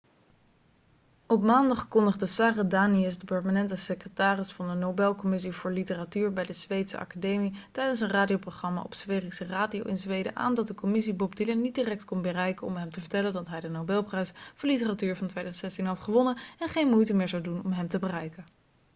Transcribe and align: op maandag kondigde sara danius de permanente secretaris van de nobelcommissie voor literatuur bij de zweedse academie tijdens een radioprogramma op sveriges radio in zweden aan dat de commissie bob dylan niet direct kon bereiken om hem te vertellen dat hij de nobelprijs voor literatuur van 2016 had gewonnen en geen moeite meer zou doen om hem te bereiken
op 1.27 1.43
maandag 1.43 1.87
kondigde 1.87 2.25
sara 2.25 2.63
danius 2.63 3.17
de 3.17 3.25
permanente 3.25 3.75
secretaris 3.75 4.51
van 4.51 4.67
de 4.67 4.73
nobelcommissie 4.73 5.51
voor 5.51 5.71
literatuur 5.71 6.33
bij 6.33 6.45
de 6.45 6.53
zweedse 6.53 6.97
academie 6.97 7.53
tijdens 7.71 7.99
een 7.99 8.09
radioprogramma 8.09 8.81
op 8.81 8.93
sveriges 8.95 9.39
radio 9.47 9.83
in 9.83 9.97
zweden 9.97 10.35
aan 10.35 10.53
dat 10.53 10.67
de 10.67 10.75
commissie 10.75 11.13
bob 11.13 11.35
dylan 11.35 11.61
niet 11.61 11.75
direct 11.75 12.05
kon 12.05 12.21
bereiken 12.21 12.67
om 12.67 12.75
hem 12.75 12.91
te 12.91 12.99
vertellen 13.01 13.33
dat 13.33 13.47
hij 13.47 13.59
de 13.59 13.69
nobelprijs 13.69 14.31
voor 14.55 14.69
literatuur 14.69 15.15
van 15.15 15.27
2016 15.27 15.85
had 15.85 15.99
gewonnen 15.99 16.37
en 16.59 16.69
geen 16.69 16.89
moeite 16.89 17.13
meer 17.13 17.27
zou 17.29 17.43
doen 17.43 17.61
om 17.63 17.71
hem 17.71 17.87
te 17.87 17.99
bereiken 17.99 18.45